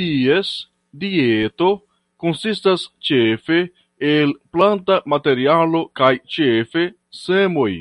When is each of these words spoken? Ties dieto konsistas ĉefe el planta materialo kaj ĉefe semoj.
Ties 0.00 0.50
dieto 1.04 1.68
konsistas 2.26 2.86
ĉefe 3.10 3.62
el 4.12 4.36
planta 4.58 5.00
materialo 5.14 5.84
kaj 6.02 6.14
ĉefe 6.36 6.88
semoj. 7.26 7.72